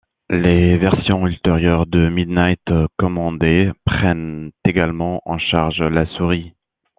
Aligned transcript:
Les 0.31 0.77
versions 0.79 1.25
ultérieures 1.27 1.85
de 1.85 2.09
Midnight 2.09 2.59
Commander 2.97 3.71
prennent 3.85 4.49
également 4.65 5.21
en 5.25 5.37
charge 5.37 5.77
la 5.83 6.07
souris. 6.17 6.53